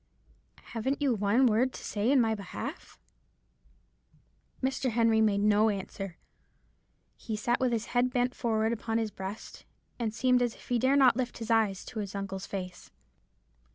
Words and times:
Haven't 0.73 0.99
you 0.99 1.13
one 1.13 1.45
word 1.45 1.71
to 1.73 1.83
say 1.83 2.11
in 2.11 2.19
my 2.19 2.33
behalf?' 2.33 2.97
"Mr. 4.63 4.89
Henry 4.89 5.21
made 5.21 5.41
no 5.41 5.69
answer. 5.69 6.17
He 7.17 7.35
sat 7.35 7.59
with 7.59 7.71
his 7.71 7.85
head 7.93 8.09
bent 8.09 8.33
forward 8.33 8.73
upon 8.73 8.97
his 8.97 9.11
breast, 9.11 9.63
and 9.99 10.11
seemed 10.11 10.41
as 10.41 10.55
if 10.55 10.69
he 10.69 10.79
dare 10.79 10.95
not 10.95 11.17
lift 11.17 11.37
his 11.37 11.51
eyes 11.51 11.85
to 11.85 11.99
his 11.99 12.15
uncle's 12.15 12.47
face. 12.47 12.89